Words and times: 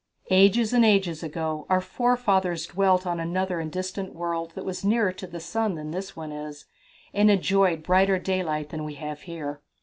"Ages 0.31 0.73
and 0.73 0.83
ages 0.83 1.21
ago 1.21 1.67
our 1.69 1.79
forefathers 1.79 2.65
dwelt 2.65 3.05
on 3.05 3.19
another 3.19 3.59
and 3.59 3.71
distant 3.71 4.15
world 4.15 4.51
that 4.55 4.65
was 4.65 4.83
nearer 4.83 5.11
to 5.11 5.27
the 5.27 5.39
sun 5.39 5.75
than 5.75 5.91
this 5.91 6.15
one 6.15 6.31
is, 6.31 6.65
and 7.13 7.29
enjoyed 7.29 7.83
brighter 7.83 8.17
daylight 8.17 8.69
than 8.69 8.83
we 8.83 8.95
have 8.95 9.21
here." 9.21 9.61